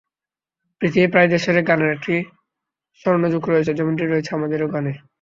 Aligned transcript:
পৃথিবীর 0.81 1.11
প্রায় 1.13 1.29
দেশেরই 1.33 1.63
গানের 1.63 1.89
একটি 1.95 2.15
স্বর্ণযুগ 3.01 3.43
রয়েছে, 3.45 3.71
যেমনটি 3.73 4.03
রয়েছে 4.05 4.31
আমাদের 4.37 4.59
গানেও। 4.67 4.97